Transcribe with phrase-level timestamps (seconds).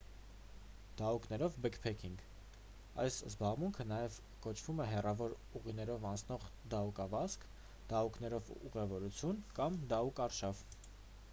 [0.99, 2.21] դահուկներով բեքփեքինգ
[3.03, 7.45] այս զբաղմունքը նաև կոչվում է հեռավոր ուղիներով անցնող դահուկավազք
[7.93, 10.65] դահուկներով ուղևորություն կամ դահուկարշավ